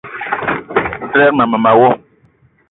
[1.17, 1.89] Lerma mema wo.